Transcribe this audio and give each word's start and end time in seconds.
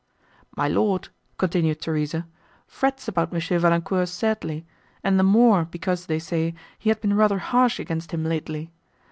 "My 0.57 0.67
Lord," 0.67 1.09
continued 1.37 1.79
Theresa, 1.79 2.25
"frets 2.65 3.07
about 3.07 3.31
M. 3.31 3.39
Valancourt 3.59 4.09
sadly, 4.09 4.65
and 5.03 5.19
the 5.19 5.23
more, 5.23 5.65
because, 5.65 6.07
they 6.07 6.17
say, 6.17 6.55
he 6.79 6.89
had 6.89 6.99
been 7.01 7.13
rather 7.13 7.37
harsh 7.37 7.79
against 7.79 8.09
him 8.11 8.23
lately. 8.23 8.71